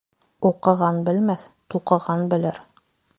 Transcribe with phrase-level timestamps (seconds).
[0.49, 1.45] Уҡыған белмәҫ,
[1.75, 2.59] туҡыған белер.